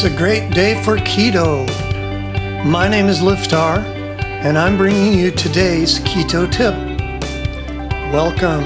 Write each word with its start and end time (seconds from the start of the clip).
It's 0.00 0.04
a 0.04 0.16
great 0.16 0.52
day 0.52 0.80
for 0.84 0.96
keto. 0.96 1.66
My 2.64 2.86
name 2.86 3.06
is 3.06 3.18
Liftar, 3.18 3.78
and 4.44 4.56
I'm 4.56 4.76
bringing 4.76 5.18
you 5.18 5.32
today's 5.32 5.98
keto 5.98 6.48
tip. 6.48 6.72
Welcome. 8.12 8.62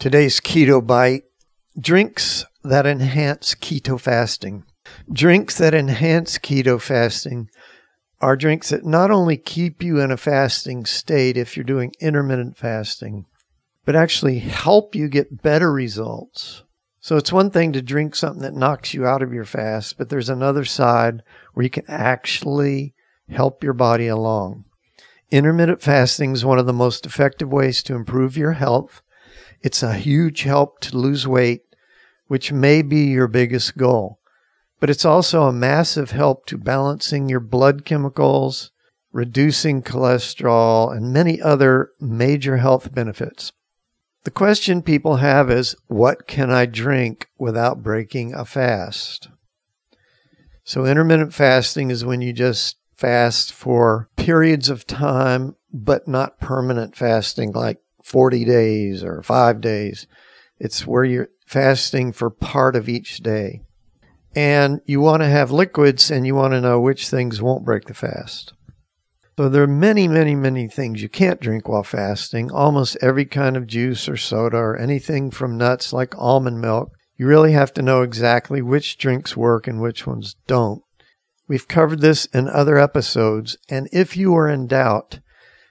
Today's 0.00 0.40
keto 0.40 0.84
bite 0.84 1.22
drinks 1.78 2.44
that 2.64 2.84
enhance 2.84 3.54
keto 3.54 4.00
fasting. 4.00 4.64
Drinks 5.12 5.58
that 5.58 5.74
enhance 5.74 6.38
keto 6.38 6.80
fasting 6.80 7.48
are 8.20 8.34
drinks 8.34 8.70
that 8.70 8.84
not 8.84 9.12
only 9.12 9.36
keep 9.36 9.80
you 9.80 10.00
in 10.00 10.10
a 10.10 10.16
fasting 10.16 10.86
state 10.86 11.36
if 11.36 11.56
you're 11.56 11.62
doing 11.62 11.92
intermittent 12.00 12.56
fasting, 12.56 13.26
but 13.84 13.96
actually 13.96 14.38
help 14.38 14.94
you 14.94 15.08
get 15.08 15.42
better 15.42 15.72
results. 15.72 16.62
So 17.00 17.16
it's 17.16 17.32
one 17.32 17.50
thing 17.50 17.72
to 17.72 17.82
drink 17.82 18.14
something 18.14 18.42
that 18.42 18.54
knocks 18.54 18.94
you 18.94 19.04
out 19.04 19.22
of 19.22 19.32
your 19.32 19.44
fast, 19.44 19.98
but 19.98 20.08
there's 20.08 20.28
another 20.28 20.64
side 20.64 21.22
where 21.52 21.64
you 21.64 21.70
can 21.70 21.84
actually 21.88 22.94
help 23.28 23.64
your 23.64 23.72
body 23.72 24.06
along. 24.06 24.66
Intermittent 25.32 25.82
fasting 25.82 26.32
is 26.32 26.44
one 26.44 26.58
of 26.58 26.66
the 26.66 26.72
most 26.72 27.04
effective 27.04 27.50
ways 27.50 27.82
to 27.82 27.94
improve 27.94 28.36
your 28.36 28.52
health. 28.52 29.02
It's 29.62 29.82
a 29.82 29.94
huge 29.94 30.42
help 30.42 30.78
to 30.80 30.96
lose 30.96 31.26
weight, 31.26 31.62
which 32.28 32.52
may 32.52 32.82
be 32.82 33.06
your 33.06 33.28
biggest 33.28 33.76
goal. 33.76 34.20
But 34.78 34.90
it's 34.90 35.04
also 35.04 35.44
a 35.44 35.52
massive 35.52 36.10
help 36.10 36.46
to 36.46 36.58
balancing 36.58 37.28
your 37.28 37.40
blood 37.40 37.84
chemicals, 37.84 38.70
reducing 39.10 39.82
cholesterol, 39.82 40.94
and 40.94 41.12
many 41.12 41.40
other 41.40 41.90
major 42.00 42.58
health 42.58 42.94
benefits. 42.94 43.52
The 44.24 44.30
question 44.30 44.82
people 44.82 45.16
have 45.16 45.50
is 45.50 45.74
what 45.88 46.28
can 46.28 46.50
I 46.50 46.66
drink 46.66 47.28
without 47.38 47.82
breaking 47.82 48.34
a 48.34 48.44
fast? 48.44 49.28
So, 50.64 50.86
intermittent 50.86 51.34
fasting 51.34 51.90
is 51.90 52.04
when 52.04 52.20
you 52.20 52.32
just 52.32 52.76
fast 52.94 53.52
for 53.52 54.08
periods 54.16 54.68
of 54.68 54.86
time, 54.86 55.56
but 55.72 56.06
not 56.06 56.38
permanent 56.38 56.94
fasting 56.94 57.50
like 57.50 57.78
40 58.04 58.44
days 58.44 59.02
or 59.02 59.24
five 59.24 59.60
days. 59.60 60.06
It's 60.60 60.86
where 60.86 61.04
you're 61.04 61.30
fasting 61.44 62.12
for 62.12 62.30
part 62.30 62.76
of 62.76 62.88
each 62.88 63.18
day. 63.18 63.62
And 64.36 64.80
you 64.86 65.00
want 65.00 65.22
to 65.24 65.28
have 65.28 65.50
liquids 65.50 66.12
and 66.12 66.24
you 66.24 66.36
want 66.36 66.52
to 66.54 66.60
know 66.60 66.80
which 66.80 67.08
things 67.08 67.42
won't 67.42 67.64
break 67.64 67.86
the 67.86 67.94
fast. 67.94 68.54
So 69.38 69.48
there 69.48 69.62
are 69.62 69.66
many, 69.66 70.08
many, 70.08 70.34
many 70.34 70.68
things 70.68 71.00
you 71.00 71.08
can't 71.08 71.40
drink 71.40 71.66
while 71.66 71.82
fasting. 71.82 72.50
Almost 72.50 72.98
every 73.00 73.24
kind 73.24 73.56
of 73.56 73.66
juice 73.66 74.06
or 74.08 74.16
soda 74.16 74.58
or 74.58 74.76
anything 74.76 75.30
from 75.30 75.56
nuts 75.56 75.92
like 75.92 76.16
almond 76.18 76.60
milk. 76.60 76.92
You 77.16 77.26
really 77.26 77.52
have 77.52 77.72
to 77.74 77.82
know 77.82 78.02
exactly 78.02 78.60
which 78.60 78.98
drinks 78.98 79.36
work 79.36 79.66
and 79.66 79.80
which 79.80 80.06
ones 80.06 80.36
don't. 80.46 80.82
We've 81.48 81.66
covered 81.68 82.00
this 82.00 82.26
in 82.26 82.48
other 82.48 82.78
episodes, 82.78 83.56
and 83.68 83.88
if 83.92 84.16
you 84.16 84.34
are 84.34 84.48
in 84.48 84.66
doubt, 84.66 85.20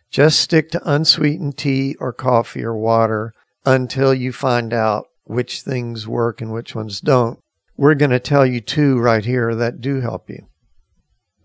just 0.10 0.40
stick 0.40 0.72
to 0.72 0.90
unsweetened 0.90 1.58
tea 1.58 1.96
or 2.00 2.14
coffee 2.14 2.64
or 2.64 2.76
water 2.76 3.34
until 3.66 4.14
you 4.14 4.34
find 4.34 4.74
out 4.74 5.08
which 5.24 5.62
things 5.62 6.08
work 6.08 6.42
and 6.42 6.52
which 6.52 6.76
ones 6.76 7.00
don't. 7.00 7.40
We're 7.78 7.96
going 7.96 8.12
to 8.12 8.20
tell 8.20 8.46
you 8.46 8.60
two 8.60 9.00
right 9.00 9.24
here 9.24 9.56
that 9.56 9.82
do 9.82 10.02
help 10.02 10.30
you. 10.30 10.48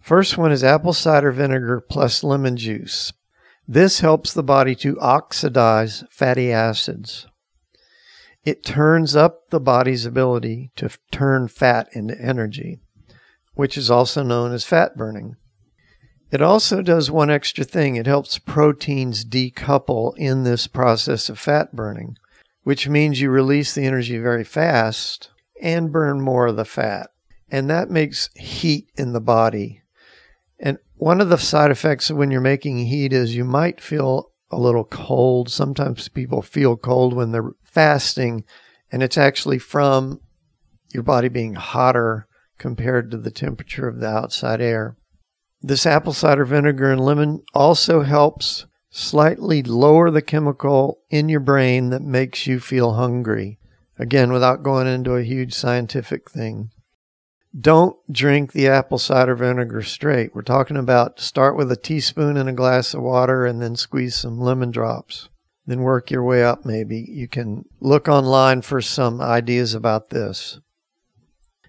First 0.07 0.39
one 0.39 0.53
is 0.53 0.63
apple 0.63 0.93
cider 0.93 1.33
vinegar 1.33 1.81
plus 1.81 2.23
lemon 2.23 2.57
juice. 2.57 3.13
This 3.67 3.99
helps 3.99 4.33
the 4.33 4.45
body 4.45 4.77
to 4.77 5.01
oxidize 5.01 6.05
fatty 6.13 6.53
acids. 6.53 7.27
It 8.45 8.63
turns 8.63 9.17
up 9.17 9.51
the 9.51 9.59
body's 9.59 10.07
ability 10.07 10.71
to 10.77 10.91
turn 11.11 11.49
fat 11.49 11.89
into 11.91 12.17
energy, 12.21 12.79
which 13.55 13.77
is 13.77 13.91
also 13.91 14.23
known 14.23 14.53
as 14.53 14.63
fat 14.63 14.97
burning. 14.97 15.35
It 16.31 16.41
also 16.41 16.83
does 16.83 17.11
one 17.11 17.29
extra 17.29 17.65
thing 17.65 17.97
it 17.97 18.07
helps 18.07 18.39
proteins 18.39 19.25
decouple 19.25 20.17
in 20.17 20.45
this 20.45 20.69
process 20.69 21.29
of 21.29 21.37
fat 21.37 21.75
burning, 21.75 22.17
which 22.63 22.89
means 22.89 23.21
you 23.21 23.29
release 23.29 23.75
the 23.75 23.85
energy 23.85 24.19
very 24.19 24.45
fast 24.45 25.31
and 25.61 25.91
burn 25.91 26.21
more 26.21 26.47
of 26.47 26.55
the 26.55 26.65
fat. 26.65 27.11
And 27.51 27.69
that 27.71 27.91
makes 27.91 28.31
heat 28.37 28.89
in 28.97 29.13
the 29.13 29.21
body 29.21 29.83
and 30.59 30.79
one 30.97 31.21
of 31.21 31.29
the 31.29 31.37
side 31.37 31.71
effects 31.71 32.11
when 32.11 32.31
you're 32.31 32.41
making 32.41 32.87
heat 32.87 33.13
is 33.13 33.37
you 33.37 33.45
might 33.45 33.81
feel 33.81 34.33
a 34.51 34.59
little 34.59 34.85
cold. 34.85 35.51
Sometimes 35.51 36.09
people 36.09 36.43
feel 36.43 36.77
cold 36.77 37.13
when 37.13 37.33
they're 37.33 37.53
fasting, 37.65 38.45
and 38.91 39.03
it's 39.03 39.19
actually 39.19 39.59
from 39.59 40.21
your 40.93 41.03
body 41.03 41.29
being 41.29 41.55
hotter 41.55 42.27
compared 42.59 43.11
to 43.11 43.19
the 43.19 43.31
temperature 43.31 43.87
of 43.87 44.01
the 44.01 44.09
outside 44.09 44.61
air. 44.61 44.97
This 45.61 45.85
apple 45.85 46.13
cider 46.13 46.45
vinegar 46.45 46.91
and 46.91 47.01
lemon 47.01 47.43
also 47.53 48.03
helps 48.03 48.67
slightly 48.89 49.63
lower 49.63 50.11
the 50.11 50.23
chemical 50.23 51.01
in 51.11 51.29
your 51.29 51.41
brain 51.41 51.91
that 51.91 52.03
makes 52.03 52.47
you 52.47 52.61
feel 52.61 52.95
hungry. 52.95 53.59
Again, 53.99 54.33
without 54.33 54.63
going 54.63 54.87
into 54.87 55.17
a 55.17 55.23
huge 55.23 55.53
scientific 55.53 56.31
thing 56.31 56.71
don't 57.59 57.97
drink 58.13 58.53
the 58.53 58.69
apple 58.69 58.99
cider 58.99 59.35
vinegar 59.35 59.83
straight. 59.83 60.35
We're 60.35 60.43
talking 60.43 60.77
about 60.77 61.21
start 61.21 61.57
with 61.57 61.73
a 61.73 61.77
teaspoon 61.77 62.37
in 62.37 62.49
a 62.49 62.53
glass 62.53 62.93
of 62.93 63.03
water 63.03 63.47
and 63.47 63.63
then 63.63 63.77
squeeze 63.77 64.15
some 64.15 64.39
lemon 64.39 64.71
drops. 64.71 65.29
Then 65.67 65.81
work 65.81 66.11
your 66.11 66.23
way 66.23 66.45
up, 66.45 66.65
maybe. 66.65 66.99
You 67.09 67.29
can 67.29 67.65
look 67.81 68.09
online 68.09 68.63
for 68.63 68.81
some 68.81 69.21
ideas 69.21 69.75
about 69.75 70.11
this. 70.11 70.61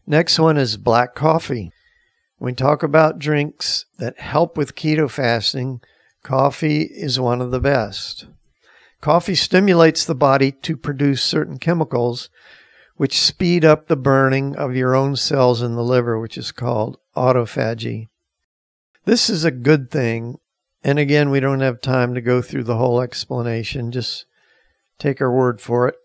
Next 0.06 0.40
one 0.40 0.58
is 0.58 0.78
black 0.78 1.16
coffee. 1.16 1.72
When 2.38 2.52
we 2.52 2.56
talk 2.56 2.84
about 2.84 3.18
drinks 3.18 3.86
that 3.98 4.20
help 4.20 4.58
with 4.58 4.76
keto 4.76 5.10
fasting, 5.10 5.82
coffee 6.22 6.84
is 6.84 7.20
one 7.20 7.42
of 7.42 7.52
the 7.52 7.60
best. 7.60 8.28
Coffee 9.02 9.36
stimulates 9.36 10.06
the 10.06 10.16
body 10.16 10.52
to 10.52 10.78
produce 10.78 11.24
certain 11.24 11.58
chemicals 11.58 12.30
which 12.98 13.20
speed 13.20 13.64
up 13.64 13.88
the 13.88 13.96
burning 13.96 14.56
of 14.56 14.76
your 14.76 14.96
own 14.96 15.16
cells 15.16 15.62
in 15.62 15.76
the 15.76 15.84
liver, 15.84 16.20
which 16.20 16.38
is 16.38 16.52
called 16.52 16.98
autophagy. 17.16 18.10
This 19.06 19.30
is 19.30 19.46
a 19.46 19.52
good 19.52 19.90
thing. 19.90 20.40
And 20.84 21.00
again, 21.00 21.30
we 21.30 21.40
don't 21.40 21.62
have 21.62 21.80
time 21.80 22.14
to 22.14 22.22
go 22.22 22.42
through 22.42 22.64
the 22.64 22.78
whole 22.78 23.02
explanation. 23.02 23.92
Just 23.92 24.26
take 25.00 25.22
our 25.22 25.32
word 25.32 25.62
for 25.62 25.88
it. 25.88 25.96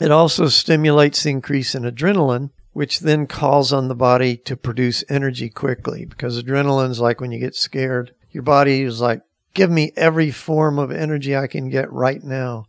It 0.00 0.10
also 0.10 0.48
stimulates 0.48 1.22
the 1.22 1.30
increase 1.30 1.74
in 1.74 1.82
adrenaline, 1.82 2.50
which 2.72 3.00
then 3.00 3.26
calls 3.26 3.72
on 3.72 3.88
the 3.88 3.94
body 3.94 4.36
to 4.36 4.56
produce 4.56 5.04
energy 5.08 5.48
quickly 5.48 6.04
because 6.04 6.42
adrenaline's 6.42 7.00
like 7.00 7.20
when 7.20 7.32
you 7.32 7.38
get 7.38 7.54
scared. 7.54 8.14
Your 8.30 8.42
body 8.42 8.82
is 8.82 9.00
like, 9.00 9.22
give 9.54 9.70
me 9.70 9.92
every 9.96 10.30
form 10.30 10.78
of 10.78 10.90
energy 10.90 11.36
I 11.36 11.46
can 11.46 11.68
get 11.68 11.92
right 11.92 12.22
now. 12.22 12.66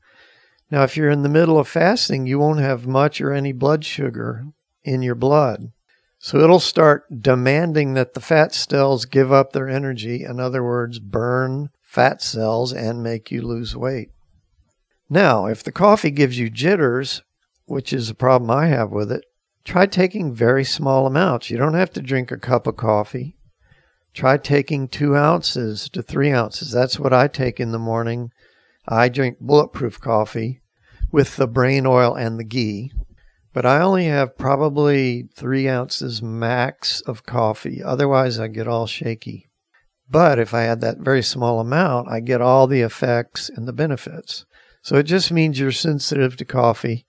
Now, 0.73 0.81
if 0.81 0.97
you're 0.97 1.11
in 1.11 1.21
the 1.21 1.29
middle 1.29 1.59
of 1.59 1.67
fasting, 1.67 2.25
you 2.25 2.39
won't 2.39 2.59
have 2.59 2.87
much 2.87 3.21
or 3.21 3.31
any 3.31 3.51
blood 3.51 3.85
sugar 3.85 4.47
in 4.83 5.03
your 5.03 5.13
blood. 5.13 5.71
So 6.17 6.39
it'll 6.39 6.59
start 6.59 7.21
demanding 7.21 7.93
that 7.93 8.15
the 8.15 8.19
fat 8.19 8.55
cells 8.55 9.05
give 9.05 9.31
up 9.31 9.53
their 9.53 9.69
energy. 9.69 10.23
In 10.23 10.39
other 10.39 10.63
words, 10.63 10.97
burn 10.97 11.69
fat 11.83 12.23
cells 12.23 12.73
and 12.73 13.03
make 13.03 13.29
you 13.29 13.43
lose 13.43 13.77
weight. 13.77 14.09
Now, 15.11 15.45
if 15.45 15.61
the 15.61 15.71
coffee 15.71 16.09
gives 16.09 16.39
you 16.39 16.49
jitters, 16.49 17.21
which 17.65 17.93
is 17.93 18.09
a 18.09 18.15
problem 18.15 18.49
I 18.49 18.65
have 18.65 18.89
with 18.89 19.11
it, 19.11 19.25
try 19.63 19.85
taking 19.85 20.33
very 20.33 20.63
small 20.63 21.05
amounts. 21.05 21.51
You 21.51 21.57
don't 21.57 21.75
have 21.75 21.91
to 21.91 22.01
drink 22.01 22.31
a 22.31 22.37
cup 22.37 22.65
of 22.65 22.77
coffee. 22.77 23.37
Try 24.15 24.37
taking 24.37 24.87
two 24.87 25.15
ounces 25.15 25.87
to 25.89 26.01
three 26.01 26.31
ounces. 26.31 26.71
That's 26.71 26.97
what 26.97 27.13
I 27.13 27.27
take 27.27 27.59
in 27.59 27.71
the 27.71 27.77
morning. 27.77 28.31
I 28.87 29.07
drink 29.07 29.37
bulletproof 29.39 29.99
coffee 30.01 30.61
with 31.13 31.35
the 31.35 31.47
brain 31.47 31.85
oil 31.85 32.15
and 32.15 32.39
the 32.39 32.43
ghee. 32.43 32.91
But 33.53 33.67
I 33.67 33.79
only 33.81 34.05
have 34.05 34.35
probably 34.35 35.29
three 35.35 35.69
ounces 35.69 36.23
max 36.23 37.01
of 37.01 37.23
coffee. 37.23 37.83
Otherwise, 37.83 38.39
I 38.39 38.47
get 38.47 38.67
all 38.67 38.87
shaky. 38.87 39.47
But 40.09 40.39
if 40.39 40.55
I 40.55 40.63
add 40.63 40.81
that 40.81 40.97
very 40.97 41.21
small 41.21 41.59
amount, 41.59 42.09
I 42.09 42.19
get 42.19 42.41
all 42.41 42.65
the 42.65 42.81
effects 42.81 43.47
and 43.47 43.67
the 43.67 43.73
benefits. 43.73 44.45
So 44.81 44.97
it 44.97 45.03
just 45.03 45.31
means 45.31 45.59
you're 45.59 45.71
sensitive 45.71 46.35
to 46.37 46.45
coffee. 46.45 47.05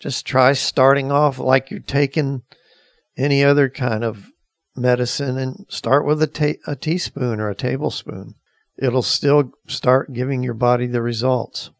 Just 0.00 0.26
try 0.26 0.54
starting 0.54 1.12
off 1.12 1.38
like 1.38 1.70
you're 1.70 1.80
taking 1.80 2.42
any 3.18 3.44
other 3.44 3.68
kind 3.68 4.04
of 4.04 4.30
medicine 4.74 5.36
and 5.36 5.66
start 5.68 6.06
with 6.06 6.22
a, 6.22 6.26
ta- 6.26 6.60
a 6.66 6.76
teaspoon 6.76 7.40
or 7.40 7.50
a 7.50 7.54
tablespoon. 7.54 8.36
It'll 8.78 9.02
still 9.02 9.52
start 9.66 10.14
giving 10.14 10.42
your 10.42 10.54
body 10.54 10.86
the 10.86 11.02
results. 11.02 11.70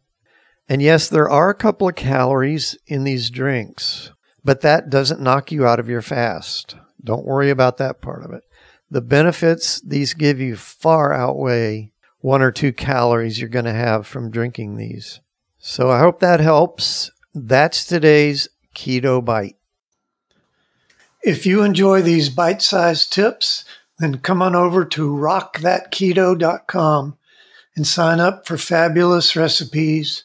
And 0.69 0.83
yes, 0.83 1.09
there 1.09 1.29
are 1.29 1.49
a 1.49 1.55
couple 1.55 1.89
of 1.89 1.95
calories 1.95 2.77
in 2.87 3.05
these 3.05 3.31
drinks, 3.31 4.13
but 4.45 4.61
that 4.61 4.91
doesn't 4.91 5.21
knock 5.21 5.51
you 5.51 5.67
out 5.67 5.81
of 5.81 5.89
your 5.89 6.03
fast. 6.03 6.77
Don't 7.03 7.25
worry 7.25 7.51
about 7.51 7.79
that 7.79 8.03
part 8.03 8.25
of 8.25 8.33
it. 8.33 8.43
The 8.91 9.01
benefits 9.01 9.81
these 9.81 10.15
give 10.15 10.41
you 10.41 10.57
far 10.57 11.13
outweigh 11.13 11.93
one 12.21 12.43
or 12.43 12.51
two 12.51 12.73
calories 12.73 13.41
you're 13.41 13.49
going 13.49 13.65
to 13.65 13.73
have 13.73 14.05
from 14.07 14.31
drinking 14.31 14.77
these. 14.77 15.21
So 15.59 15.91
I 15.91 16.01
hope 16.01 16.21
that 16.21 16.41
helps. 16.41 17.11
That's 17.35 17.85
today's 17.85 18.49
Keto 18.75 19.25
Bite. 19.25 19.57
If 21.23 21.47
you 21.47 21.63
enjoy 21.63 22.03
these 22.03 22.29
bite 22.31 22.63
sized 22.63 23.13
tips, 23.13 23.65
then 23.99 24.19
come 24.19 24.41
on 24.41 24.55
over 24.55 24.85
to 24.85 25.11
rockthatketo.com 25.11 27.19
and 27.77 27.87
sign 27.87 28.21
up 28.21 28.47
for 28.47 28.57
fabulous 28.57 29.37
recipes, 29.37 30.25